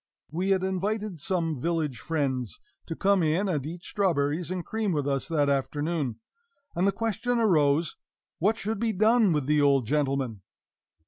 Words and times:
We 0.31 0.49
had 0.49 0.63
invited 0.63 1.19
some 1.19 1.61
village 1.61 1.99
friends 1.99 2.59
to 2.87 2.95
come 2.95 3.21
in 3.21 3.47
and 3.47 3.63
eat 3.67 3.83
strawberries 3.83 4.49
and 4.49 4.65
cream 4.65 4.93
with 4.93 5.07
us 5.07 5.27
that 5.27 5.47
afternoon; 5.47 6.15
and 6.75 6.87
the 6.87 6.91
question 6.91 7.37
arose, 7.37 7.97
what 8.39 8.57
should 8.57 8.79
be 8.79 8.93
done 8.93 9.31
with 9.31 9.45
the 9.45 9.61
old 9.61 9.85
gentleman? 9.85 10.41